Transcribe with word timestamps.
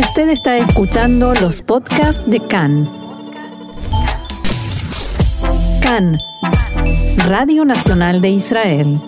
Usted 0.00 0.30
está 0.30 0.56
escuchando 0.56 1.34
los 1.34 1.60
podcasts 1.60 2.22
de 2.26 2.40
CAN. 2.40 2.90
CAN, 5.82 6.18
Radio 7.28 7.66
Nacional 7.66 8.22
de 8.22 8.30
Israel. 8.30 8.98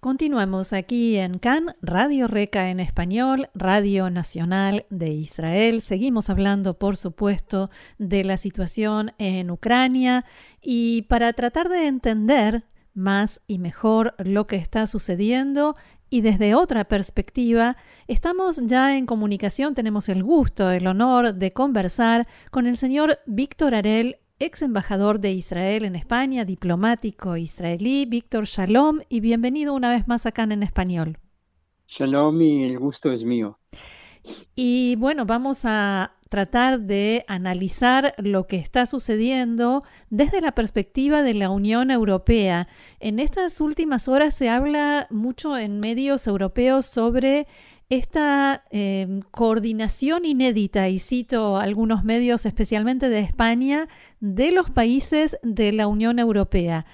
Continuamos 0.00 0.72
aquí 0.72 1.16
en 1.16 1.38
CAN, 1.38 1.76
Radio 1.80 2.26
Reca 2.26 2.70
en 2.70 2.80
español, 2.80 3.50
Radio 3.54 4.10
Nacional 4.10 4.84
de 4.90 5.10
Israel. 5.10 5.80
Seguimos 5.80 6.28
hablando, 6.28 6.74
por 6.74 6.96
supuesto, 6.96 7.70
de 7.98 8.24
la 8.24 8.36
situación 8.36 9.12
en 9.18 9.52
Ucrania 9.52 10.24
y 10.60 11.02
para 11.02 11.32
tratar 11.34 11.68
de 11.68 11.86
entender 11.86 12.64
más 12.98 13.40
y 13.46 13.58
mejor 13.58 14.14
lo 14.18 14.46
que 14.46 14.56
está 14.56 14.86
sucediendo 14.86 15.76
y 16.10 16.22
desde 16.22 16.54
otra 16.54 16.84
perspectiva, 16.86 17.76
estamos 18.06 18.60
ya 18.64 18.96
en 18.96 19.04
comunicación, 19.04 19.74
tenemos 19.74 20.08
el 20.08 20.22
gusto, 20.22 20.70
el 20.70 20.86
honor 20.86 21.34
de 21.34 21.52
conversar 21.52 22.26
con 22.50 22.66
el 22.66 22.76
señor 22.76 23.18
Víctor 23.26 23.74
Arel, 23.74 24.16
ex 24.38 24.62
embajador 24.62 25.20
de 25.20 25.32
Israel 25.32 25.84
en 25.84 25.96
España, 25.96 26.44
diplomático 26.46 27.36
israelí. 27.36 28.06
Víctor, 28.06 28.46
shalom 28.46 29.00
y 29.10 29.20
bienvenido 29.20 29.74
una 29.74 29.90
vez 29.90 30.08
más 30.08 30.24
acá 30.24 30.44
en 30.44 30.62
español. 30.62 31.18
Shalom 31.86 32.40
y 32.40 32.64
el 32.64 32.78
gusto 32.78 33.12
es 33.12 33.24
mío. 33.24 33.58
Y 34.54 34.96
bueno, 34.96 35.26
vamos 35.26 35.64
a 35.64 36.12
tratar 36.28 36.80
de 36.80 37.24
analizar 37.28 38.14
lo 38.18 38.46
que 38.46 38.56
está 38.56 38.86
sucediendo 38.86 39.82
desde 40.10 40.40
la 40.40 40.52
perspectiva 40.52 41.22
de 41.22 41.34
la 41.34 41.50
Unión 41.50 41.90
Europea. 41.90 42.68
En 43.00 43.18
estas 43.18 43.60
últimas 43.60 44.08
horas 44.08 44.34
se 44.34 44.48
habla 44.48 45.06
mucho 45.10 45.56
en 45.56 45.80
medios 45.80 46.26
europeos 46.26 46.86
sobre 46.86 47.46
esta 47.90 48.64
em, 48.70 49.22
coordinación 49.30 50.24
inédita, 50.26 50.88
y 50.88 50.98
cito 50.98 51.56
algunos 51.56 52.04
medios, 52.04 52.44
especialmente 52.44 53.08
de 53.08 53.20
España, 53.20 53.88
de 54.20 54.52
los 54.52 54.70
países 54.70 55.38
de 55.42 55.72
la 55.72 55.86
Unión 55.86 56.18
Europea. 56.18 56.84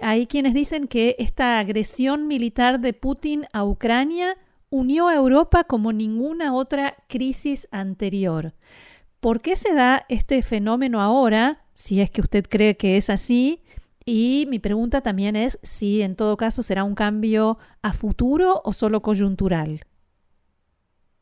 Hay 0.00 0.26
quienes 0.26 0.54
dicen 0.54 0.86
que 0.86 1.16
esta 1.18 1.58
agresión 1.58 2.26
militar 2.26 2.80
de 2.80 2.92
Putin 2.92 3.46
a 3.52 3.64
Ucrania 3.64 4.36
unió 4.74 5.06
a 5.06 5.14
Europa 5.14 5.62
como 5.62 5.92
ninguna 5.92 6.52
otra 6.52 6.96
crisis 7.08 7.68
anterior. 7.70 8.54
¿Por 9.20 9.40
qué 9.40 9.54
se 9.54 9.72
da 9.72 10.04
este 10.08 10.42
fenómeno 10.42 11.00
ahora, 11.00 11.64
si 11.74 12.00
es 12.00 12.10
que 12.10 12.20
usted 12.20 12.44
cree 12.48 12.76
que 12.76 12.96
es 12.96 13.08
así? 13.08 13.62
Y 14.04 14.46
mi 14.50 14.58
pregunta 14.58 15.00
también 15.00 15.36
es 15.36 15.60
si 15.62 16.02
en 16.02 16.16
todo 16.16 16.36
caso 16.36 16.64
será 16.64 16.82
un 16.82 16.96
cambio 16.96 17.56
a 17.82 17.92
futuro 17.92 18.62
o 18.64 18.72
solo 18.72 19.00
coyuntural. 19.00 19.82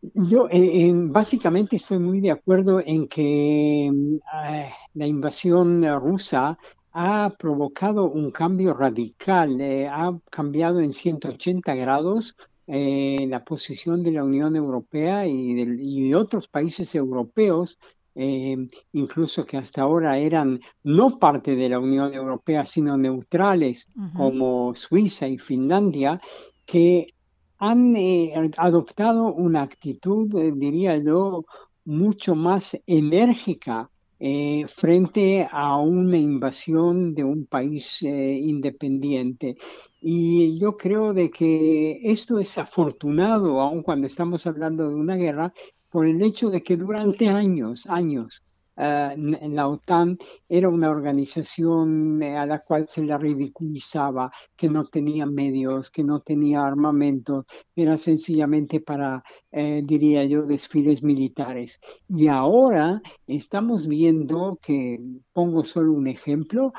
Yo 0.00 0.48
eh, 0.50 0.91
básicamente 0.94 1.77
estoy 1.77 1.98
muy 1.98 2.22
de 2.22 2.31
acuerdo 2.31 2.81
en 2.81 3.06
que 3.06 3.87
eh, 3.87 4.70
la 4.94 5.06
invasión 5.06 5.84
rusa 6.00 6.59
ha 6.92 7.34
provocado 7.39 8.11
un 8.11 8.31
cambio 8.31 8.72
radical, 8.72 9.61
eh, 9.61 9.89
ha 9.89 10.19
cambiado 10.31 10.81
en 10.81 10.92
180 10.92 11.75
grados 11.75 12.34
eh, 12.66 13.27
la 13.28 13.44
posición 13.44 14.02
de 14.02 14.12
la 14.12 14.24
Unión 14.24 14.56
Europea 14.56 15.27
y 15.27 15.55
de, 15.55 16.14
otros 16.14 16.48
países 16.48 16.94
europeos, 16.94 17.78
eh, 18.14 18.56
incluso 18.92 19.44
que 19.44 19.56
hasta 19.56 19.82
ahora 19.82 20.19
eran 20.19 20.60
no 20.84 21.19
parte 21.19 21.56
de 21.56 21.69
la 21.69 21.78
Unión 21.78 22.14
Europea, 22.14 22.64
sino 22.64 22.96
neutrales, 22.96 23.88
como 24.14 24.74
Suiza 24.74 25.27
y 25.27 25.38
Finlandia, 25.38 26.20
que 26.64 27.14
han 27.58 27.96
eh, 27.96 28.50
adoptado 28.56 29.32
una 29.32 29.62
actitud, 29.62 30.28
diría 30.54 30.97
yo, 30.98 31.44
mucho 31.84 32.34
más 32.36 32.78
enérgica 32.86 33.91
eh, 34.25 34.67
frente 34.69 35.48
a 35.51 35.78
una 35.78 36.17
invasión 36.17 37.12
de 37.12 37.25
un 37.25 37.44
país 37.47 38.05
eh, 38.05 38.38
independiente. 38.41 39.56
Y 40.00 40.60
yo 40.60 40.77
creo 40.77 41.12
de 41.12 41.28
que 41.28 41.99
esto 42.05 42.38
es 42.38 42.56
afortunado, 42.56 43.61
aun 43.61 43.82
cuando 43.82 44.06
estamos 44.06 44.47
hablando 44.47 44.88
de 44.88 44.94
una 44.94 45.16
guerra, 45.16 45.53
por 45.91 46.06
el 46.06 46.22
hecho 46.22 46.50
de 46.50 46.62
que 46.62 46.77
durante 46.77 47.28
años, 47.31 47.88
años, 47.88 48.44
eh, 48.77 49.15
la 49.50 49.69
OTAN 49.69 50.16
era 50.49 50.69
una 50.69 50.91
organización 50.91 52.22
eh, 52.22 52.37
a 52.37 52.47
la 52.47 52.60
cual 52.60 52.88
se 52.88 53.05
la 53.05 53.19
ridiculizaba, 53.19 54.31
que 54.56 54.69
no 54.69 54.87
tenía 54.87 55.27
medios, 55.27 55.91
que 55.91 56.03
no 56.03 56.21
tenía 56.21 56.65
armamento, 56.65 57.44
era 57.77 57.97
sencillamente 57.97 58.81
para, 58.81 59.22
eh, 59.50 59.82
diría 59.84 60.25
yo, 60.25 60.43
desfiles 60.43 61.03
militares. 61.03 61.81
Y 62.09 62.28
ahora 62.28 63.03
estamos 63.27 63.87
viendo 63.87 64.59
que, 64.62 64.99
pongo 65.32 65.65
solo 65.65 65.93
un 65.93 66.09
ejemplo, 66.09 66.72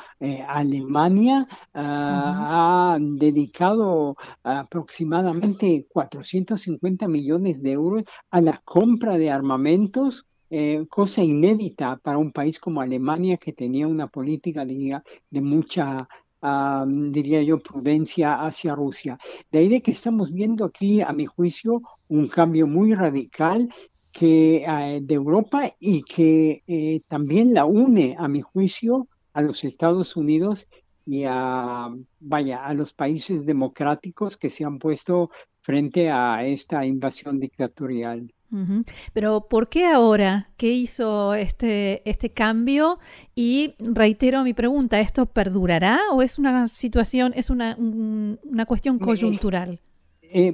Alemania 0.47 1.47
ha 1.73 2.97
dedicado 2.99 4.15
aproximadamente 4.43 5.85
450 5.91 7.07
millones 7.07 7.61
de 7.61 7.71
euros 7.71 8.03
a 8.31 8.41
la 8.41 8.61
compra 8.63 9.17
de 9.17 9.31
armamentos 9.31 10.25
eh, 10.49 10.85
cosa 10.89 11.23
inédita 11.23 11.97
para 11.97 12.17
un 12.17 12.31
país 12.31 12.59
como 12.59 12.81
Alemania 12.81 13.37
que 13.37 13.53
tenía 13.53 13.87
una 13.87 14.07
política 14.07 14.65
de 14.65 15.41
mucha, 15.41 16.07
diría 16.87 17.41
yo, 17.41 17.59
prudencia 17.59 18.35
hacia 18.45 18.75
Rusia. 18.75 19.17
De 19.51 19.59
ahí 19.59 19.69
de 19.69 19.81
que 19.81 19.91
estamos 19.91 20.31
viendo 20.31 20.65
aquí, 20.65 21.01
a 21.01 21.11
mi 21.13 21.25
juicio, 21.25 21.81
un 22.09 22.27
cambio 22.27 22.67
muy 22.67 22.93
radical 22.93 23.69
eh, 24.21 24.99
de 25.01 25.15
Europa 25.15 25.73
y 25.79 26.03
que 26.03 26.63
eh, 26.67 27.01
también 27.07 27.53
la 27.53 27.65
une, 27.65 28.15
a 28.17 28.27
mi 28.27 28.41
juicio, 28.41 29.07
a 29.33 29.41
los 29.41 29.63
Estados 29.63 30.15
Unidos 30.15 30.67
y 31.05 31.23
a, 31.27 31.89
vaya, 32.19 32.65
a 32.65 32.73
los 32.73 32.93
países 32.93 33.45
democráticos 33.45 34.37
que 34.37 34.49
se 34.49 34.63
han 34.63 34.79
puesto 34.79 35.29
frente 35.61 36.09
a 36.09 36.45
esta 36.45 36.85
invasión 36.85 37.39
dictatorial. 37.39 38.31
Pero 39.13 39.47
¿por 39.49 39.67
qué 39.67 39.85
ahora? 39.87 40.51
¿Qué 40.57 40.71
hizo 40.71 41.33
este, 41.33 42.07
este 42.07 42.29
cambio? 42.29 42.99
Y 43.33 43.73
reitero 43.79 44.43
mi 44.43 44.53
pregunta, 44.53 44.99
¿esto 44.99 45.25
perdurará 45.25 45.99
o 46.11 46.21
es 46.21 46.37
una 46.37 46.67
situación, 46.67 47.33
es 47.35 47.49
una, 47.49 47.75
una 47.79 48.65
cuestión 48.67 48.99
coyuntural? 48.99 49.79
Eh, 50.21 50.53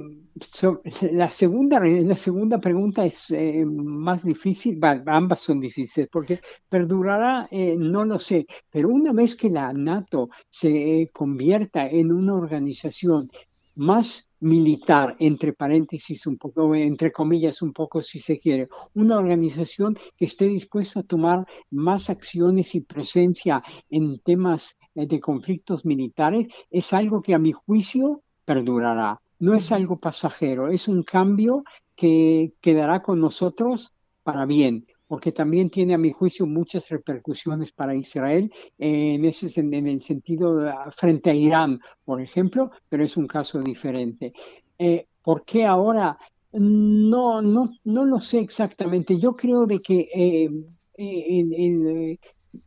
la, 1.12 1.28
segunda, 1.28 1.80
la 1.80 2.16
segunda 2.16 2.58
pregunta 2.58 3.04
es 3.04 3.30
eh, 3.30 3.64
más 3.64 4.24
difícil, 4.24 4.78
ambas 5.06 5.40
son 5.40 5.60
difíciles, 5.60 6.08
porque 6.10 6.40
perdurará, 6.68 7.48
eh, 7.50 7.76
no 7.78 8.04
lo 8.04 8.18
sé, 8.18 8.46
pero 8.70 8.88
una 8.88 9.12
vez 9.12 9.36
que 9.36 9.50
la 9.50 9.72
NATO 9.72 10.30
se 10.48 11.08
convierta 11.12 11.86
en 11.86 12.12
una 12.12 12.34
organización 12.34 13.30
más 13.76 14.30
militar, 14.40 15.16
entre 15.18 15.52
paréntesis 15.52 16.26
un 16.26 16.36
poco, 16.36 16.74
entre 16.74 17.12
comillas 17.12 17.62
un 17.62 17.72
poco 17.72 18.02
si 18.02 18.18
se 18.18 18.38
quiere, 18.38 18.68
una 18.94 19.18
organización 19.18 19.96
que 20.16 20.24
esté 20.26 20.46
dispuesta 20.46 21.00
a 21.00 21.04
tomar 21.04 21.46
más 21.70 22.10
acciones 22.10 22.74
y 22.74 22.80
presencia 22.80 23.62
en 23.88 24.18
temas 24.20 24.76
eh, 24.94 25.06
de 25.06 25.20
conflictos 25.20 25.84
militares, 25.84 26.48
es 26.70 26.92
algo 26.92 27.22
que 27.22 27.34
a 27.34 27.38
mi 27.38 27.52
juicio 27.52 28.22
perdurará. 28.44 29.20
No 29.40 29.54
es 29.54 29.72
algo 29.72 29.98
pasajero, 29.98 30.68
es 30.68 30.86
un 30.86 31.02
cambio 31.02 31.64
que 31.96 32.54
quedará 32.60 33.02
con 33.02 33.20
nosotros 33.20 33.92
para 34.22 34.46
bien 34.46 34.86
porque 35.10 35.32
también 35.32 35.70
tiene 35.70 35.92
a 35.92 35.98
mi 35.98 36.12
juicio 36.12 36.46
muchas 36.46 36.88
repercusiones 36.88 37.72
para 37.72 37.96
Israel 37.96 38.48
en, 38.78 39.24
ese, 39.24 39.48
en 39.60 39.88
el 39.88 40.00
sentido 40.00 40.72
frente 40.96 41.30
a 41.30 41.34
Irán, 41.34 41.80
por 42.04 42.20
ejemplo, 42.20 42.70
pero 42.88 43.02
es 43.02 43.16
un 43.16 43.26
caso 43.26 43.60
diferente. 43.60 44.32
Eh, 44.78 45.08
¿Por 45.20 45.44
qué 45.44 45.66
ahora? 45.66 46.16
No, 46.52 47.42
no, 47.42 47.72
no 47.82 48.04
lo 48.04 48.20
sé 48.20 48.38
exactamente. 48.38 49.18
Yo 49.18 49.34
creo 49.34 49.66
de 49.66 49.80
que 49.80 50.08
eh, 50.14 50.48
en, 50.96 52.18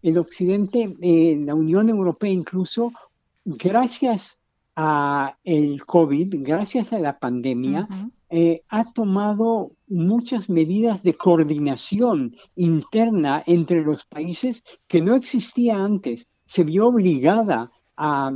el 0.02 0.18
Occidente, 0.18 0.94
en 1.00 1.46
la 1.46 1.56
Unión 1.56 1.88
Europea 1.88 2.30
incluso, 2.30 2.92
gracias 3.46 4.38
a 4.76 5.38
el 5.44 5.86
COVID, 5.86 6.36
gracias 6.40 6.94
a 6.94 7.00
la 7.00 7.20
pandemia, 7.20 7.88
eh, 8.30 8.64
ha 8.70 8.92
tomado 8.92 9.74
muchas 9.88 10.50
medidas 10.50 11.04
de 11.04 11.14
coordinación 11.14 12.36
interna 12.56 13.44
entre 13.46 13.84
los 13.84 14.06
países 14.06 14.64
que 14.88 15.02
no 15.02 15.16
existía 15.16 15.78
antes. 15.78 16.28
Se 16.46 16.64
vio 16.64 16.88
obligada 16.88 17.72
a 17.96 18.32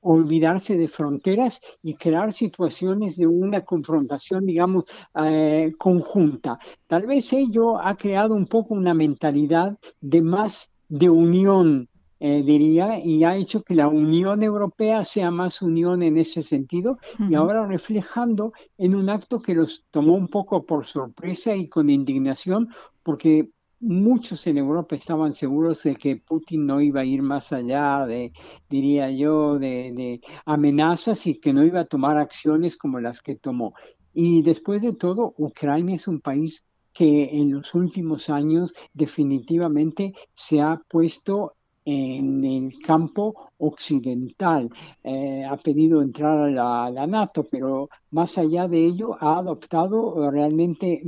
olvidarse 0.00 0.76
de 0.76 0.86
fronteras 0.86 1.60
y 1.82 1.94
crear 1.94 2.32
situaciones 2.32 3.16
de 3.16 3.26
una 3.26 3.64
confrontación, 3.64 4.46
digamos, 4.46 4.84
eh, 5.16 5.72
conjunta. 5.78 6.58
Tal 6.86 7.06
vez 7.06 7.32
ello 7.32 7.80
ha 7.80 7.96
creado 7.96 8.34
un 8.34 8.46
poco 8.46 8.74
una 8.74 8.94
mentalidad 8.94 9.76
de 10.00 10.22
más 10.22 10.70
de 10.88 11.10
unión 11.10 11.88
eh, 12.26 12.42
diría, 12.42 12.98
y 13.04 13.22
ha 13.22 13.36
hecho 13.36 13.62
que 13.62 13.74
la 13.74 13.86
Unión 13.86 14.42
Europea 14.42 15.04
sea 15.04 15.30
más 15.30 15.60
unión 15.60 16.02
en 16.02 16.16
ese 16.16 16.42
sentido, 16.42 16.98
y 17.18 17.34
ahora 17.34 17.66
reflejando 17.66 18.54
en 18.78 18.94
un 18.94 19.10
acto 19.10 19.42
que 19.42 19.54
los 19.54 19.84
tomó 19.90 20.14
un 20.14 20.28
poco 20.28 20.64
por 20.64 20.86
sorpresa 20.86 21.54
y 21.54 21.68
con 21.68 21.90
indignación, 21.90 22.70
porque 23.02 23.50
muchos 23.78 24.46
en 24.46 24.56
Europa 24.56 24.96
estaban 24.96 25.34
seguros 25.34 25.82
de 25.82 25.96
que 25.96 26.16
Putin 26.16 26.64
no 26.64 26.80
iba 26.80 27.02
a 27.02 27.04
ir 27.04 27.20
más 27.20 27.52
allá 27.52 28.06
de, 28.06 28.32
diría 28.70 29.10
yo, 29.10 29.58
de, 29.58 30.22
amenazas 30.46 31.26
y 31.26 31.34
que 31.38 31.52
no 31.52 31.62
iba 31.62 31.80
a 31.80 31.84
tomar 31.84 32.16
acciones 32.16 32.78
como 32.78 33.00
las 33.00 33.20
que 33.20 33.36
tomó. 33.36 33.74
Y 34.14 34.40
después 34.40 34.80
de 34.80 34.94
todo, 34.94 35.34
Ucrania 35.36 35.96
es 35.96 36.08
un 36.08 36.22
país 36.22 36.64
que 36.94 37.24
en 37.34 37.52
los 37.52 37.74
últimos 37.74 38.30
años 38.30 38.72
definitivamente 38.94 40.14
se 40.32 40.62
ha 40.62 40.80
puesto 40.88 41.52
en 41.84 42.44
el 42.44 42.78
campo 42.78 43.50
occidental. 43.58 44.70
Eh, 45.02 45.44
ha 45.44 45.56
pedido 45.56 46.02
entrar 46.02 46.58
a 46.58 46.90
la, 46.90 47.06
NATO, 47.06 47.44
pero 47.50 47.88
más 48.10 48.38
allá 48.38 48.68
de 48.68 48.86
ello 48.86 49.16
ha 49.20 49.38
adoptado 49.38 50.30
realmente 50.30 51.02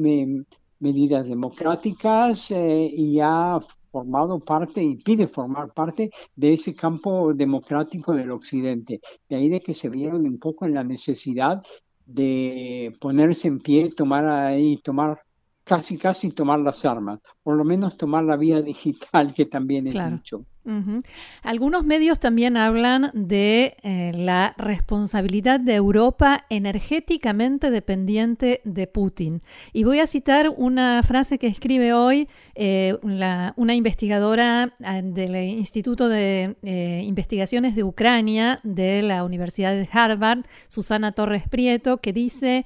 medidas 0.79 1.29
democráticas 1.29 2.51
eh, 2.51 2.91
y 2.95 3.21
ha 3.21 3.59
formado 3.91 4.41
parte 4.41 4.83
y 4.83 4.97
pide 4.97 5.27
formar 5.27 5.73
parte 5.73 6.11
de 6.35 6.53
ese 6.53 6.75
campo 6.75 7.33
democrático 7.33 8.13
del 8.13 8.31
occidente. 8.31 9.01
De 9.29 9.37
ahí 9.37 9.49
de 9.49 9.61
que 9.61 9.73
se 9.73 9.89
vieron 9.89 10.27
un 10.27 10.39
poco 10.39 10.67
en 10.67 10.75
la 10.75 10.85
necesidad 10.85 11.63
de 12.05 12.95
ponerse 13.01 13.49
en 13.49 13.61
pie, 13.61 13.91
tomar 13.93 14.27
ahí, 14.27 14.77
tomar 14.83 15.23
casi 15.67 15.99
casi 15.99 16.31
tomar 16.31 16.61
las 16.61 16.85
armas, 16.85 17.19
por 17.43 17.57
lo 17.57 17.65
menos 17.65 17.97
tomar 17.97 18.23
la 18.23 18.37
vía 18.37 18.63
digital 18.63 19.35
que 19.35 19.45
también 19.45 19.89
es 19.89 19.95
mucho. 19.97 20.45
Algunos 21.45 21.85
medios 21.85 22.19
también 22.19 22.57
hablan 22.57 23.13
de 23.15 23.77
eh, 23.85 24.11
la 24.17 24.53
responsabilidad 24.59 25.61
de 25.61 25.77
Europa 25.77 26.45
energéticamente 26.51 27.71
dependiente 27.71 28.63
de 28.65 28.89
Putin. 28.89 29.43
Y 29.73 29.85
voy 29.85 30.01
a 30.01 30.09
citar 30.09 30.49
una 30.49 31.05
frase 31.05 31.39
que 31.39 31.47
escribe 31.47 31.93
hoy 31.93 32.27
eh, 32.57 32.99
una 33.03 33.75
investigadora 33.77 34.75
ah, 34.83 35.03
del 35.03 35.37
Instituto 35.37 36.09
de 36.09 36.57
eh, 36.65 37.03
Investigaciones 37.05 37.77
de 37.77 37.85
Ucrania 37.85 38.59
de 38.65 39.03
la 39.03 39.23
Universidad 39.23 39.73
de 39.73 39.89
Harvard, 39.93 40.47
Susana 40.69 41.13
Torres 41.13 41.49
Prieto, 41.49 41.99
que 41.99 42.13
dice... 42.13 42.65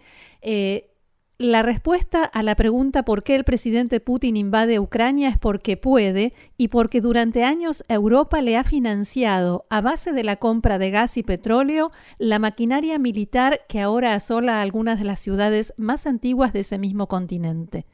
La 1.41 1.63
respuesta 1.63 2.23
a 2.23 2.43
la 2.43 2.55
pregunta 2.55 3.03
por 3.03 3.23
qué 3.23 3.35
el 3.35 3.45
presidente 3.45 3.99
Putin 3.99 4.37
invade 4.37 4.79
Ucrania 4.79 5.31
es 5.31 5.39
porque 5.39 5.79
puede 5.79 6.35
y 6.59 6.69
porque 6.69 7.01
durante 7.01 7.45
años 7.45 7.83
Europa 7.89 8.43
le 8.43 8.59
ha 8.59 8.63
financiado, 8.63 9.65
a 9.71 9.81
base 9.81 10.13
de 10.13 10.23
la 10.23 10.37
compra 10.37 10.79
de 10.79 10.91
gas 10.91 11.17
y 11.17 11.23
petróleo, 11.23 11.93
la 12.19 12.39
maquinaria 12.39 12.99
militar 12.99 13.63
que 13.71 13.81
ahora 13.81 14.13
asola 14.13 14.61
algunas 14.61 14.99
de 14.99 15.07
las 15.07 15.19
ciudades 15.19 15.73
más 15.79 16.07
antiguas 16.07 16.53
de 16.53 16.61
ese 16.61 16.77
mismo 16.77 17.07
continente. 17.07 17.87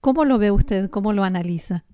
¿Cómo 0.00 0.24
lo 0.24 0.38
ve 0.38 0.50
usted? 0.50 0.88
¿Cómo 0.88 1.12
lo 1.12 1.22
analiza? 1.22 1.84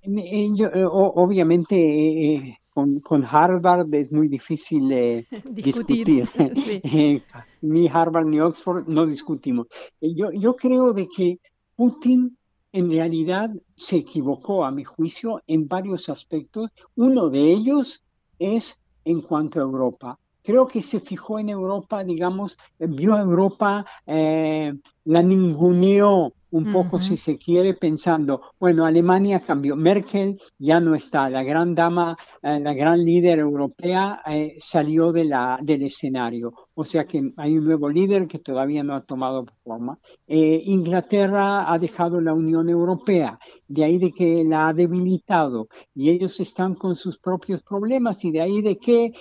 Eh, 0.00 0.48
eh, 0.58 0.84
obviamente 0.90 2.58
eh, 2.76 3.00
con, 3.02 3.24
Harvard 3.24 3.92
es 3.94 4.12
muy 4.12 4.28
difícil 4.28 4.90
eh, 4.92 5.26
discutir. 5.50 6.28
Eh, 6.84 7.22
ni 7.62 7.88
Harvard 7.88 8.26
ni 8.26 8.40
Oxford 8.40 8.86
no 8.86 9.06
discutimos. 9.06 9.66
Eh, 10.00 10.14
yo, 10.14 10.30
yo 10.32 10.54
creo 10.54 10.92
de 10.92 11.08
que 11.08 11.38
Putin 11.76 12.36
en 12.72 12.90
realidad 12.90 13.50
se 13.76 13.96
equivocó, 13.96 14.64
a 14.64 14.70
mi 14.70 14.84
juicio, 14.84 15.42
en 15.46 15.68
varios 15.68 16.08
aspectos. 16.08 16.70
Uno 16.96 17.30
de 17.30 17.52
ellos 17.52 18.02
es 18.38 18.80
en 19.04 19.22
cuanto 19.22 19.60
a 19.60 19.62
Europa. 19.62 20.18
Creo 20.42 20.66
que 20.66 20.82
se 20.82 21.00
fijó 21.00 21.38
en 21.38 21.48
Europa, 21.48 22.04
digamos, 22.04 22.58
vio 22.78 23.14
a 23.14 23.22
Europa, 23.22 23.86
la 24.04 25.22
ninguneó 25.22 26.34
un 26.54 26.72
poco, 26.72 27.00
si 27.00 27.16
se 27.16 27.36
quiere, 27.36 27.74
pensando, 27.74 28.40
bueno, 28.60 28.86
Alemania 28.86 29.40
cambió, 29.40 29.74
Merkel 29.74 30.40
ya 30.56 30.78
no 30.78 30.94
está, 30.94 31.28
la 31.28 31.42
gran 31.42 31.74
dama, 31.74 32.16
eh, 32.40 32.60
la 32.60 32.72
gran 32.72 33.04
líder 33.04 33.40
europea 33.40 34.22
eh, 34.24 34.54
salió 34.58 35.10
de 35.10 35.24
la, 35.24 35.58
del 35.60 35.82
escenario, 35.82 36.54
o 36.74 36.84
sea 36.84 37.06
que 37.06 37.32
hay 37.38 37.58
un 37.58 37.64
nuevo 37.64 37.88
líder 37.88 38.28
que 38.28 38.38
todavía 38.38 38.84
no 38.84 38.94
ha 38.94 39.00
tomado 39.00 39.44
forma. 39.64 39.98
Eh, 40.28 40.62
Inglaterra 40.66 41.72
ha 41.72 41.76
dejado 41.76 42.20
la 42.20 42.32
Unión 42.32 42.68
Europea, 42.68 43.36
de 43.66 43.84
ahí 43.84 43.98
de 43.98 44.12
que 44.12 44.44
la 44.44 44.68
ha 44.68 44.72
debilitado 44.72 45.66
y 45.92 46.10
ellos 46.10 46.38
están 46.38 46.76
con 46.76 46.94
sus 46.94 47.18
propios 47.18 47.64
problemas 47.64 48.24
y 48.24 48.30
de 48.30 48.40
ahí 48.40 48.62
de 48.62 48.76
que, 48.76 49.12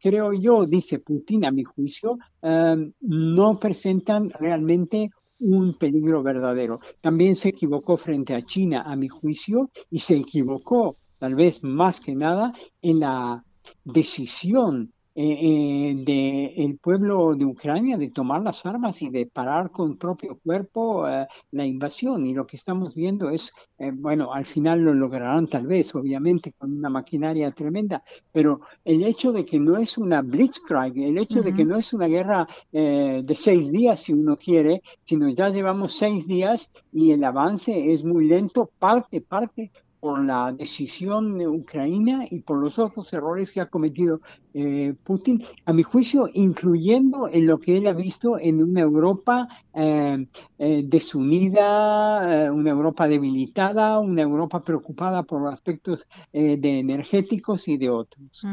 creo 0.00 0.32
yo, 0.32 0.64
dice 0.64 0.98
Putin, 0.98 1.44
a 1.44 1.50
mi 1.50 1.64
juicio, 1.64 2.18
no 2.42 3.58
presentan 3.58 4.30
realmente 4.30 5.10
un 5.40 5.78
peligro 5.78 6.22
verdadero. 6.22 6.80
También 7.00 7.36
se 7.36 7.50
equivocó 7.50 7.96
frente 7.96 8.34
a 8.34 8.42
China, 8.42 8.82
a 8.82 8.96
mi 8.96 9.08
juicio, 9.08 9.70
y 9.90 10.00
se 10.00 10.16
equivocó 10.16 10.96
tal 11.18 11.34
vez 11.34 11.62
más 11.62 12.00
que 12.00 12.14
nada 12.14 12.52
en 12.82 13.00
la 13.00 13.44
decisión 13.84 14.92
eh, 15.20 15.96
eh, 15.96 16.54
del 16.54 16.78
pueblo 16.78 17.34
de 17.34 17.44
Ucrania 17.44 17.96
de 17.96 18.08
tomar 18.08 18.40
las 18.40 18.64
armas 18.64 19.02
y 19.02 19.08
de 19.08 19.26
parar 19.26 19.72
con 19.72 19.96
propio 19.96 20.38
cuerpo 20.38 21.08
eh, 21.08 21.26
la 21.50 21.66
invasión. 21.66 22.24
Y 22.24 22.34
lo 22.34 22.46
que 22.46 22.54
estamos 22.54 22.94
viendo 22.94 23.28
es, 23.28 23.52
bueno, 23.94 24.32
al 24.32 24.44
final 24.44 24.78
lo 24.78 24.94
lograrán 24.94 25.48
tal 25.48 25.66
vez, 25.66 25.92
obviamente, 25.96 26.52
con 26.52 26.72
una 26.72 26.88
maquinaria 26.88 27.50
tremenda, 27.50 28.04
pero 28.30 28.60
el 28.84 29.02
hecho 29.02 29.32
de 29.32 29.44
que 29.44 29.58
no 29.58 29.76
es 29.76 29.98
una 29.98 30.22
blitzkrieg, 30.22 30.96
el 30.98 31.18
hecho 31.18 31.42
de 31.42 31.52
que 31.52 31.64
no 31.64 31.76
es 31.76 31.92
una 31.92 32.06
guerra 32.06 32.46
de 32.70 33.34
seis 33.34 33.72
días, 33.72 34.00
si 34.00 34.12
uno 34.12 34.36
quiere, 34.36 34.82
sino 35.02 35.28
ya 35.30 35.48
llevamos 35.48 35.94
seis 35.94 36.28
días 36.28 36.70
y 36.92 37.10
el 37.10 37.24
avance 37.24 37.92
es 37.92 38.04
muy 38.04 38.28
lento, 38.28 38.70
parte, 38.78 39.20
parte 39.20 39.72
por 40.00 40.24
la 40.24 40.52
decisión 40.52 41.38
de 41.38 41.48
Ucrania 41.48 42.26
y 42.30 42.40
por 42.40 42.58
los 42.58 42.78
otros 42.78 43.12
errores 43.12 43.52
que 43.52 43.60
ha 43.60 43.66
cometido 43.66 44.20
eh, 44.54 44.94
Putin, 45.04 45.42
a 45.66 45.72
mi 45.72 45.82
juicio, 45.82 46.28
incluyendo 46.34 47.28
en 47.28 47.46
lo 47.46 47.60
que 47.60 47.76
él 47.76 47.86
ha 47.86 47.92
visto 47.92 48.38
en 48.38 48.62
una 48.62 48.80
Europa 48.80 49.48
eh, 49.74 50.26
eh, 50.58 50.82
desunida, 50.84 52.50
una 52.52 52.70
Europa 52.70 53.06
debilitada, 53.06 53.98
una 54.00 54.22
Europa 54.22 54.64
preocupada 54.64 55.22
por 55.22 55.52
aspectos 55.52 56.08
de 56.32 56.78
energéticos 56.78 57.68
y 57.68 57.76
de 57.76 57.90
otros. 57.90 58.44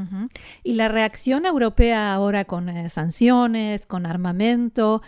Y 0.64 0.74
la 0.74 0.90
reacción 0.90 1.46
europea 1.46 2.14
ahora 2.14 2.46
con 2.46 2.70
sanciones, 2.90 3.86
con 3.86 4.06
armamento, 4.06 5.02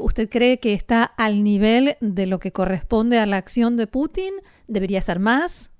¿usted 0.00 0.28
cree 0.28 0.60
que 0.60 0.74
está 0.74 1.02
al 1.02 1.42
nivel 1.42 1.96
de 2.00 2.26
lo 2.26 2.38
que 2.38 2.52
corresponde 2.52 3.18
a 3.18 3.26
la 3.26 3.36
acción 3.36 3.76
de 3.76 3.86
Putin? 3.86 4.34
¿Debería 4.68 5.00
ser 5.00 5.18
más? 5.18 5.70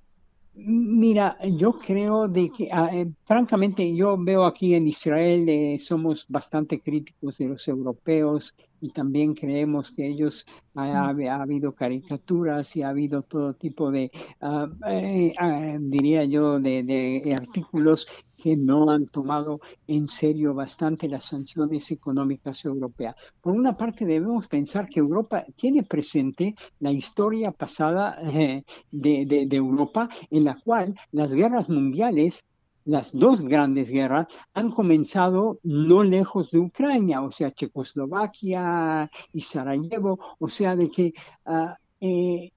Mira, 0.56 1.36
yo 1.58 1.72
creo 1.78 2.28
de 2.28 2.48
que, 2.50 2.68
ah, 2.70 2.88
eh, 2.92 3.10
francamente, 3.24 3.94
yo 3.94 4.16
veo 4.16 4.44
aquí 4.44 4.74
en 4.74 4.86
Israel, 4.86 5.48
eh, 5.48 5.78
somos 5.80 6.26
bastante 6.28 6.80
críticos 6.80 7.38
de 7.38 7.46
los 7.48 7.66
europeos 7.66 8.54
y 8.80 8.90
también 8.90 9.34
creemos 9.34 9.90
que 9.92 10.06
ellos 10.06 10.46
ha, 10.74 11.08
habido 11.08 11.72
caricaturas 11.72 12.76
y 12.76 12.82
ha 12.82 12.88
habido 12.88 13.22
todo 13.22 13.54
tipo 13.54 13.90
de, 13.90 14.10
ah, 14.40 14.68
eh, 14.88 15.32
ah, 15.38 15.76
diría 15.80 16.24
yo, 16.24 16.58
de, 16.60 17.36
artículos 17.38 18.06
que 18.36 18.56
no 18.56 18.90
han 18.90 19.06
tomado 19.06 19.60
en 19.86 20.08
serio 20.08 20.54
bastante 20.54 21.08
las 21.08 21.24
sanciones 21.24 21.90
económicas 21.90 22.64
europeas. 22.64 23.14
Por 23.40 23.54
una 23.54 23.76
parte, 23.76 24.04
debemos 24.04 24.48
pensar 24.48 24.88
que 24.88 25.00
Europa 25.00 25.44
tiene 25.56 25.82
presente 25.84 26.54
la 26.80 26.90
historia 26.90 27.52
pasada 27.52 28.18
eh, 28.22 28.64
de, 28.90 29.46
de 29.48 29.56
Europa, 29.56 30.08
en 30.30 30.44
la 30.44 30.56
cual 30.56 30.94
las 31.12 31.32
guerras 31.32 31.68
mundiales 31.68 32.44
las 32.84 33.12
dos 33.12 33.40
grandes 33.40 33.90
guerras 33.90 34.26
han 34.52 34.70
comenzado 34.70 35.58
no 35.62 36.02
lejos 36.04 36.50
de 36.50 36.58
Ucrania, 36.58 37.22
o 37.22 37.30
sea, 37.30 37.50
Checoslovaquia 37.50 39.10
y 39.32 39.40
Sarajevo, 39.40 40.18
o 40.38 40.48
sea, 40.48 40.76
de 40.76 40.90
que 40.90 41.12
ah, 41.46 41.76
eh, 42.00 42.52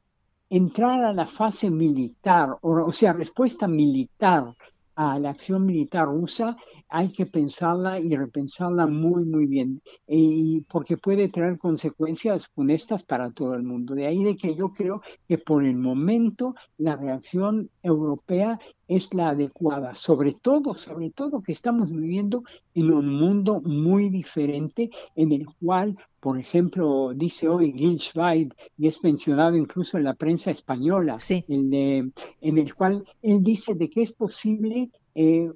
entrar 0.49 1.03
a 1.03 1.13
la 1.13 1.27
fase 1.27 1.69
militar, 1.69 2.57
o, 2.61 2.91
sea, 2.91 3.13
respuesta 3.13 3.67
militar 3.67 4.53
a 4.97 5.19
la 5.19 5.29
acción 5.29 5.63
militar 5.63 6.07
rusa, 6.07 6.57
hay 6.89 7.09
que 7.09 7.27
pensarla 7.27 7.99
y 7.99 8.15
repensarla 8.15 8.87
muy, 8.87 9.25
muy 9.25 9.45
bien, 9.45 9.79
y 10.07 10.61
porque 10.61 10.97
puede 10.97 11.29
tener 11.29 11.59
consecuencias 11.59 12.47
funestas 12.47 13.03
para 13.03 13.29
todo 13.29 13.53
el 13.53 13.61
mundo. 13.61 13.93
De 13.93 14.07
ahí 14.07 14.23
de 14.23 14.35
que 14.35 14.55
yo 14.55 14.73
creo 14.73 15.03
que 15.27 15.37
por 15.37 15.63
el 15.63 15.75
momento 15.75 16.55
la 16.79 16.95
reacción 16.95 17.69
europea 17.83 18.59
es 18.87 19.13
la 19.13 19.29
adecuada, 19.29 19.93
sobre 19.93 20.33
todo, 20.33 20.73
sobre 20.73 21.11
todo 21.11 21.43
que 21.43 21.51
estamos 21.51 21.91
viviendo 21.91 22.43
en 22.73 22.91
un 22.91 23.07
mundo 23.07 23.61
muy 23.61 24.09
diferente 24.09 24.89
en 25.15 25.31
el 25.31 25.45
cual 25.59 25.95
por 26.19 26.37
ejemplo, 26.37 27.11
dice 27.15 27.47
hoy 27.47 27.73
Gil 27.73 27.99
Schweid, 27.99 28.51
y 28.77 28.87
es 28.87 29.03
mencionado 29.03 29.55
incluso 29.55 29.97
en 29.97 30.03
la 30.03 30.15
prensa 30.15 30.51
española, 30.51 31.17
en, 31.29 32.13
el 32.41 32.75
cual 32.75 33.03
él 33.21 33.43
dice 33.43 33.75
de 33.75 33.89
que 33.89 34.01
es 34.01 34.13
posible 34.13 34.89
eh, 35.13 35.51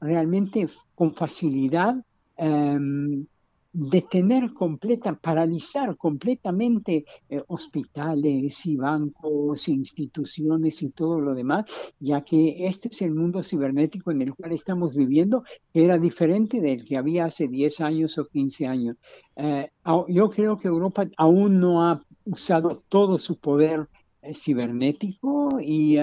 realmente 0.00 0.66
con 0.94 1.14
facilidad 1.14 1.96
em, 2.36 3.26
detener 3.72 4.52
completa, 4.52 5.14
paralizar 5.14 5.96
completamente 5.96 7.06
eh, 7.28 7.42
hospitales 7.46 8.66
y 8.66 8.76
bancos, 8.76 9.68
instituciones 9.68 10.82
y 10.82 10.90
todo 10.90 11.20
lo 11.20 11.34
demás, 11.34 11.64
ya 11.98 12.22
que 12.22 12.66
este 12.66 12.88
es 12.88 13.00
el 13.02 13.14
mundo 13.14 13.42
cibernético 13.42 14.10
en 14.10 14.22
el 14.22 14.34
cual 14.34 14.52
estamos 14.52 14.94
viviendo, 14.94 15.44
que 15.72 15.84
era 15.84 15.98
diferente 15.98 16.60
del 16.60 16.84
que 16.84 16.98
había 16.98 17.24
hace 17.24 17.48
10 17.48 17.80
años 17.80 18.18
o 18.18 18.26
15 18.26 18.66
años. 18.66 18.96
Eh, 19.36 19.70
yo 20.08 20.28
creo 20.28 20.56
que 20.58 20.68
Europa 20.68 21.06
aún 21.16 21.58
no 21.58 21.82
ha 21.82 22.02
usado 22.26 22.82
todo 22.88 23.18
su 23.18 23.38
poder 23.38 23.88
eh, 24.20 24.34
cibernético 24.34 25.60
y, 25.60 25.96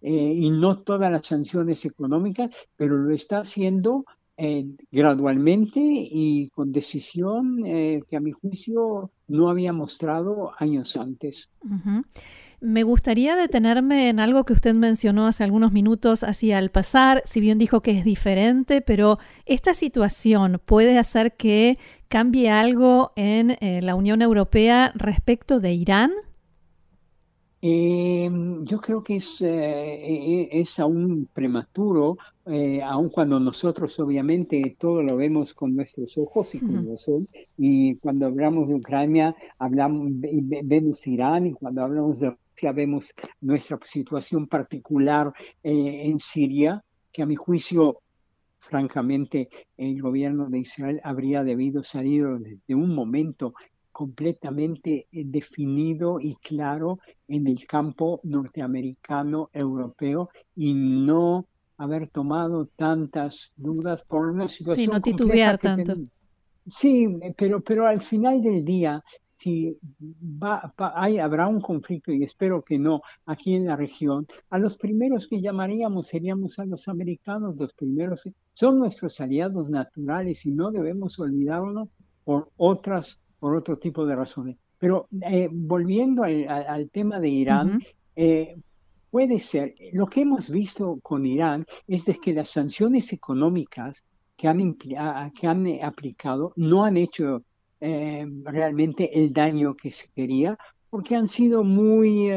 y 0.00 0.50
no 0.50 0.78
todas 0.82 1.12
las 1.12 1.26
sanciones 1.26 1.84
económicas, 1.84 2.50
pero 2.76 2.96
lo 2.96 3.14
está 3.14 3.40
haciendo 3.40 4.06
eh, 4.36 4.66
gradualmente 4.90 5.80
y 5.80 6.48
con 6.48 6.72
decisión 6.72 7.64
eh, 7.64 8.02
que 8.08 8.16
a 8.16 8.20
mi 8.20 8.32
juicio 8.32 9.10
no 9.28 9.48
había 9.48 9.72
mostrado 9.72 10.52
años 10.58 10.96
antes. 10.96 11.50
Me 12.60 12.82
gustaría 12.82 13.36
detenerme 13.36 14.08
en 14.08 14.18
algo 14.18 14.44
que 14.44 14.54
usted 14.54 14.74
mencionó 14.74 15.26
hace 15.26 15.44
algunos 15.44 15.70
minutos 15.72 16.24
hacia 16.24 16.58
al 16.58 16.70
pasar, 16.70 17.22
si 17.26 17.40
bien 17.40 17.58
dijo 17.58 17.80
que 17.82 17.90
es 17.90 18.04
diferente, 18.04 18.80
pero 18.80 19.18
esta 19.44 19.74
situación 19.74 20.60
puede 20.64 20.98
hacer 20.98 21.36
que 21.36 21.78
cambie 22.08 22.50
algo 22.50 23.12
en 23.16 23.58
eh, 23.60 23.80
la 23.82 23.94
Unión 23.94 24.22
Europea 24.22 24.92
respecto 24.94 25.60
de 25.60 25.74
Irán. 25.74 26.12
Em, 27.66 28.62
yo 28.66 28.78
creo 28.78 29.02
que 29.02 29.16
es, 29.16 29.40
eh, 29.40 30.50
es 30.52 30.78
aún 30.78 31.30
prematuro, 31.32 32.18
eh, 32.44 32.82
aun 32.82 33.08
cuando 33.08 33.40
nosotros 33.40 33.98
obviamente 34.00 34.76
todo 34.78 35.02
lo 35.02 35.16
vemos 35.16 35.54
con 35.54 35.74
nuestros 35.74 36.18
ojos 36.18 36.54
y 36.54 36.60
con 36.60 36.84
los 36.84 37.08
ojos. 37.08 37.24
Y 37.56 37.96
cuando 37.96 38.26
hablamos 38.26 38.68
de 38.68 38.74
Ucrania, 38.74 39.34
hablamos, 39.58 40.10
vemos 40.12 41.06
Irán, 41.06 41.46
y 41.46 41.52
cuando 41.54 41.82
hablamos 41.82 42.20
de 42.20 42.36
Rusia, 42.36 42.72
vemos 42.72 43.14
nuestra 43.40 43.78
situación 43.82 44.46
particular 44.46 45.32
eh, 45.62 46.02
en 46.04 46.18
Siria, 46.18 46.84
que 47.10 47.22
a 47.22 47.26
mi 47.26 47.34
juicio 47.34 48.02
francamente, 48.58 49.48
el 49.78 50.02
gobierno 50.02 50.50
de 50.50 50.58
Israel 50.58 51.00
habría 51.02 51.42
debido 51.42 51.82
salir 51.82 52.26
desde 52.40 52.74
un 52.74 52.94
momento 52.94 53.54
completamente 53.94 55.06
eh, 55.12 55.22
definido 55.24 56.18
y 56.20 56.34
claro 56.34 56.98
en 57.28 57.46
el 57.46 57.64
campo 57.64 58.20
norteamericano, 58.24 59.50
europeo, 59.52 60.30
y 60.56 60.74
no 60.74 61.46
haber 61.76 62.08
tomado 62.08 62.66
tantas 62.74 63.54
dudas 63.56 64.02
por 64.02 64.26
una 64.30 64.48
situación. 64.48 64.86
Sí, 64.86 64.92
no 64.92 65.00
titubear 65.00 65.58
tanto. 65.58 65.94
Sí, 66.66 67.06
pero, 67.36 67.60
pero 67.60 67.86
al 67.86 68.02
final 68.02 68.42
del 68.42 68.64
día, 68.64 69.00
si 69.36 69.78
va, 70.42 70.74
hay, 70.96 71.20
habrá 71.20 71.46
un 71.46 71.60
conflicto, 71.60 72.10
y 72.10 72.24
espero 72.24 72.62
que 72.62 72.80
no, 72.80 73.00
aquí 73.26 73.54
en 73.54 73.66
la 73.66 73.76
región, 73.76 74.26
a 74.50 74.58
los 74.58 74.76
primeros 74.76 75.28
que 75.28 75.40
llamaríamos 75.40 76.08
seríamos 76.08 76.58
a 76.58 76.64
los 76.64 76.88
americanos, 76.88 77.60
los 77.60 77.72
primeros, 77.74 78.28
son 78.54 78.80
nuestros 78.80 79.20
aliados 79.20 79.70
naturales 79.70 80.44
y 80.46 80.50
no 80.50 80.72
debemos 80.72 81.20
olvidarnos 81.20 81.88
por 82.24 82.50
otras 82.56 83.20
por 83.38 83.56
otro 83.56 83.78
tipo 83.78 84.06
de 84.06 84.16
razones. 84.16 84.56
Pero 84.78 85.08
eh, 85.22 85.48
volviendo 85.50 86.24
al, 86.24 86.90
tema 86.90 87.20
de 87.20 87.28
Irán, 87.28 87.82
eh, 88.16 88.56
puede 89.10 89.40
ser, 89.40 89.74
lo 89.92 90.06
que 90.06 90.22
hemos 90.22 90.50
visto 90.50 90.98
con 91.02 91.24
Irán 91.24 91.64
es 91.86 92.04
de 92.04 92.14
que 92.16 92.34
las 92.34 92.50
sanciones 92.50 93.12
económicas 93.12 94.04
que 94.36 94.48
han, 94.48 94.74
que 94.74 95.46
han 95.46 95.82
aplicado 95.82 96.52
no 96.56 96.84
han 96.84 96.96
hecho 96.96 97.44
eh, 97.80 98.26
realmente 98.44 99.18
el 99.18 99.32
daño 99.32 99.74
que 99.74 99.90
se 99.90 100.08
quería, 100.14 100.58
porque 100.90 101.16
han 101.16 101.28
sido 101.28 101.64
muy 101.64 102.28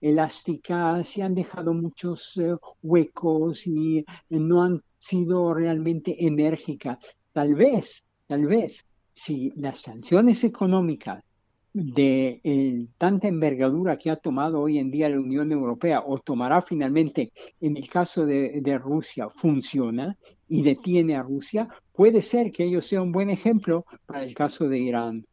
elásticas 0.00 1.18
y 1.18 1.22
han 1.22 1.34
dejado 1.34 1.74
muchos 1.74 2.40
huecos 2.82 3.66
y 3.66 4.04
no 4.30 4.62
han 4.62 4.82
sido 4.98 5.52
realmente 5.52 6.26
enérgicas. 6.26 6.98
Tal 7.32 7.54
vez, 7.54 8.02
tal 8.26 8.46
vez 8.46 8.84
si 9.14 9.52
las 9.56 9.80
sanciones 9.80 10.44
económicas 10.44 11.24
de 11.72 12.88
tanta 12.98 13.28
envergadura 13.28 13.96
que 13.96 14.10
ha 14.10 14.16
tomado 14.16 14.60
hoy 14.60 14.78
en 14.78 14.90
día 14.90 15.08
la 15.08 15.20
Unión 15.20 15.52
Europea 15.52 16.02
o 16.04 16.18
tomará 16.18 16.62
finalmente 16.62 17.32
en 17.60 17.76
el 17.76 17.88
caso 17.88 18.26
de, 18.26 18.78
Rusia 18.78 19.28
funciona 19.28 20.16
y 20.48 20.62
detiene 20.62 21.16
a 21.16 21.22
Rusia, 21.22 21.68
puede 21.92 22.22
ser 22.22 22.50
que 22.50 22.64
ello 22.64 22.82
sea 22.82 23.02
un 23.02 23.12
buen 23.12 23.30
ejemplo 23.30 23.86
para 24.06 24.24
el 24.24 24.34
caso 24.34 24.68
de 24.68 24.78
Irán. 24.78 25.26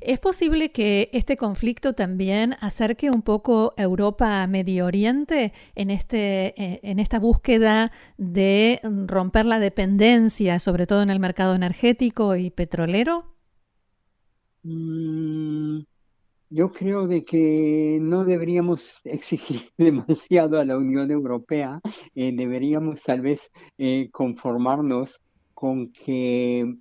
¿Es 0.00 0.18
posible 0.18 0.70
que 0.70 1.10
este 1.12 1.36
conflicto 1.36 1.94
también 1.94 2.56
acerque 2.60 3.10
un 3.10 3.22
poco 3.22 3.72
Europa 3.76 4.42
a 4.42 4.46
Medio 4.46 4.86
Oriente 4.86 5.52
en, 5.74 5.90
este, 5.90 6.60
eh, 6.62 6.80
en 6.82 6.98
esta 6.98 7.18
búsqueda 7.18 7.92
de 8.18 8.80
romper 9.06 9.46
la 9.46 9.58
dependencia, 9.58 10.58
sobre 10.58 10.86
todo 10.86 11.02
en 11.02 11.10
el 11.10 11.20
mercado 11.20 11.54
energético 11.54 12.36
y 12.36 12.50
petrolero? 12.50 13.34
Mm, 14.62 15.80
yo 16.50 16.72
creo 16.72 17.06
de 17.06 17.24
que 17.24 17.98
no 18.00 18.24
deberíamos 18.24 19.00
exigir 19.04 19.62
demasiado 19.78 20.58
a 20.58 20.64
la 20.64 20.76
Unión 20.76 21.10
Europea, 21.10 21.80
eh, 22.14 22.32
deberíamos 22.34 23.02
tal 23.02 23.20
vez 23.22 23.50
eh, 23.78 24.08
conformarnos 24.12 25.20
con 25.54 25.92
que 25.92 26.74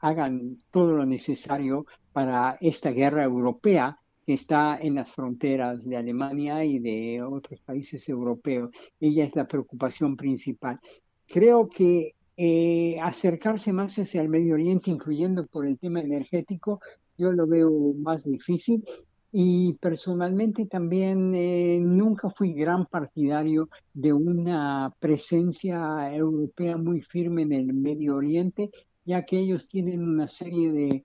hagan 0.00 0.58
todo 0.70 0.92
lo 0.92 1.06
necesario 1.06 1.86
para 2.12 2.58
esta 2.60 2.90
guerra 2.90 3.24
europea 3.24 3.98
que 4.26 4.34
está 4.34 4.78
en 4.80 4.96
las 4.96 5.12
fronteras 5.12 5.84
de 5.84 5.96
Alemania 5.96 6.64
y 6.64 6.78
de 6.78 7.22
otros 7.22 7.60
países 7.60 8.08
europeos. 8.08 8.70
Ella 8.98 9.24
es 9.24 9.36
la 9.36 9.46
preocupación 9.46 10.16
principal. 10.16 10.78
Creo 11.26 11.68
que 11.68 12.14
eh, 12.36 12.98
acercarse 13.02 13.72
más 13.72 13.98
hacia 13.98 14.22
el 14.22 14.28
Medio 14.28 14.54
Oriente, 14.54 14.90
incluyendo 14.90 15.46
por 15.46 15.66
el 15.66 15.78
tema 15.78 16.00
energético, 16.00 16.80
yo 17.18 17.32
lo 17.32 17.46
veo 17.46 17.70
más 17.98 18.24
difícil. 18.24 18.84
Y 19.32 19.74
personalmente 19.74 20.66
también 20.66 21.34
eh, 21.36 21.78
nunca 21.80 22.30
fui 22.30 22.52
gran 22.52 22.86
partidario 22.86 23.68
de 23.94 24.12
una 24.12 24.92
presencia 24.98 26.12
europea 26.12 26.76
muy 26.76 27.00
firme 27.00 27.42
en 27.42 27.52
el 27.52 27.72
Medio 27.72 28.16
Oriente 28.16 28.70
ya 29.04 29.24
que 29.24 29.38
ellos 29.38 29.68
tienen 29.68 30.02
una 30.02 30.28
serie 30.28 30.72
de 30.72 31.04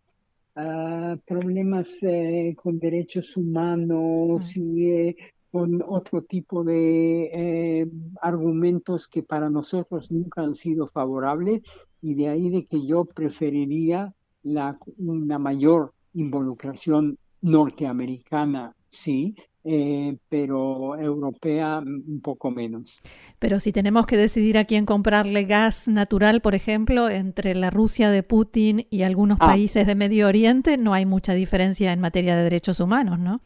ah, 0.56 1.18
problemas 1.26 1.92
eh, 2.02 2.56
con 2.62 2.80
derechos 2.80 3.38
humanos 3.38 4.56
y 4.56 4.92
eh, 4.92 5.16
con 5.52 5.82
otro 5.88 6.22
tipo 6.24 6.64
de 6.64 7.30
eh, 7.34 7.88
argumentos 8.22 9.08
que 9.08 9.24
para 9.24 9.50
nosotros 9.50 10.12
nunca 10.12 10.42
han 10.42 10.54
sido 10.54 10.88
favorables 10.88 11.62
y 12.02 12.14
de 12.16 12.28
ahí 12.28 12.50
de 12.50 12.66
que 12.66 12.86
yo 12.86 13.06
preferiría 13.06 14.14
la, 14.44 14.78
una 14.98 15.40
mayor 15.40 15.94
involucración 16.14 17.18
norteamericana, 17.42 18.76
sí, 18.90 19.36
eh, 19.68 20.16
pero 20.30 20.96
europea 20.96 21.80
un 21.80 22.22
poco 22.22 22.52
menos. 22.52 23.02
Pero 23.40 23.60
si 23.60 23.72
tenemos 23.72 24.06
que 24.06 24.16
decidir 24.16 24.60
a 24.60 24.66
quién 24.66 24.86
comprarle 24.86 25.46
gas 25.46 25.88
natural, 25.88 26.42
por 26.42 26.54
ejemplo, 26.54 27.10
entre 27.10 27.56
la 27.56 27.72
Rusia 27.72 28.12
de 28.12 28.22
Putin 28.22 28.86
y 28.92 29.02
algunos 29.02 29.40
ah. 29.42 29.48
países 29.48 29.88
de 29.88 29.96
Medio 29.96 30.28
Oriente, 30.28 30.78
no 30.78 30.94
hay 30.94 31.08
mucha 31.08 31.34
diferencia 31.34 31.92
en 31.94 32.00
materia 32.00 32.36
de 32.36 32.44
derechos 32.44 32.80
humanos, 32.80 33.18
¿no? 33.18 33.42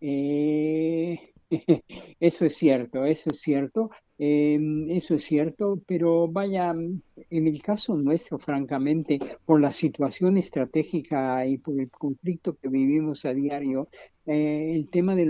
Eh, 0.00 1.32
eso 2.20 2.44
es 2.44 2.56
cierto, 2.56 3.04
eso 3.04 3.30
es 3.30 3.40
cierto. 3.40 3.90
Em, 4.18 4.90
eso 4.90 5.14
es 5.14 5.24
cierto, 5.24 5.78
pero 5.86 6.26
vaya, 6.26 6.70
en 6.70 7.46
el 7.46 7.62
caso 7.62 7.96
nuestro, 7.96 8.38
francamente, 8.38 9.18
por 9.44 9.60
la 9.60 9.72
situación 9.72 10.38
estratégica 10.38 11.46
y 11.46 11.58
por 11.58 11.78
el 11.78 11.90
conflicto 11.90 12.56
que 12.56 12.68
vivimos 12.68 13.26
a 13.26 13.34
diario, 13.34 13.88
eh, 14.24 14.72
el 14.74 14.88
tema 14.88 15.14
de, 15.14 15.26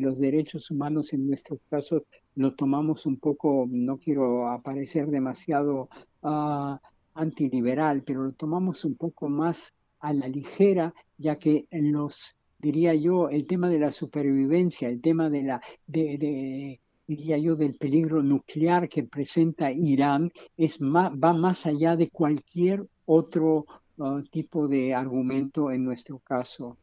los 0.00 0.18
derechos 0.18 0.70
humanos 0.72 1.12
en 1.12 1.26
nuestros 1.26 1.60
casos 1.70 2.06
lo 2.34 2.54
tomamos 2.54 3.06
un 3.06 3.16
poco, 3.18 3.66
no 3.68 3.98
quiero 3.98 4.48
aparecer 4.48 5.06
demasiado 5.06 5.88
uh, 6.22 6.76
antiliberal, 7.14 8.02
pero 8.02 8.24
lo 8.24 8.32
tomamos 8.32 8.84
un 8.84 8.96
poco 8.96 9.28
más 9.28 9.72
a 10.00 10.12
la 10.12 10.28
ligera, 10.28 10.92
ya 11.16 11.36
que 11.38 11.66
los 11.70 12.36
diría 12.58 12.94
yo, 12.94 13.28
el 13.28 13.46
tema 13.46 13.68
de 13.70 13.78
la 13.78 13.92
supervivencia, 13.92 14.88
el 14.88 15.00
tema 15.00 15.30
de 15.30 15.42
la 15.42 15.60
de, 15.86 16.80
diría 17.06 17.38
yo, 17.38 17.56
del 17.56 17.76
peligro 17.76 18.22
nuclear 18.22 18.88
que 18.88 19.04
presenta 19.04 19.70
Irán 19.70 20.32
es 20.56 20.78
va 20.80 21.32
más 21.32 21.66
allá 21.66 21.96
de 21.96 22.10
cualquier 22.10 22.86
otro 23.04 23.66
uh, 23.98 24.22
tipo 24.22 24.68
de 24.68 24.94
argumento 24.94 25.70
en 25.70 25.84
nuestro 25.84 26.18
caso. 26.18 26.76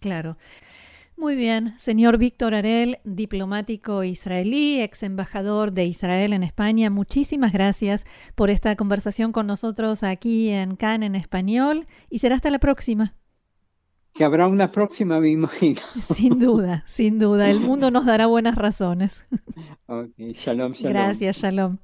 claro. 0.00 0.36
Muy 1.16 1.36
bien, 1.36 1.78
señor 1.78 2.18
Víctor 2.18 2.54
Arel, 2.54 2.98
diplomático 3.04 4.02
israelí, 4.02 4.80
ex 4.80 5.02
embajador 5.02 5.72
de 5.72 5.86
Israel 5.86 6.32
en 6.32 6.42
España, 6.42 6.90
muchísimas 6.90 7.52
gracias 7.52 8.04
por 8.34 8.50
esta 8.50 8.74
conversación 8.76 9.30
con 9.30 9.46
nosotros 9.46 10.02
aquí 10.02 10.48
en 10.48 10.74
CAN 10.74 11.02
en 11.02 11.14
español 11.14 11.86
y 12.08 12.18
será 12.18 12.34
hasta 12.34 12.50
la 12.50 12.58
próxima. 12.58 13.14
Que 14.12 14.24
habrá 14.24 14.46
una 14.46 14.70
próxima, 14.70 15.20
me 15.20 15.30
imagino. 15.30 15.80
Sin 16.00 16.38
duda, 16.38 16.82
sin 16.86 17.18
duda. 17.18 17.50
El 17.50 17.60
mundo 17.60 17.90
nos 17.90 18.04
dará 18.04 18.26
buenas 18.26 18.56
razones. 18.56 19.24
shalom, 20.34 20.72
shalom. 20.72 20.92
Gracias, 20.92 21.36
shalom. 21.38 21.78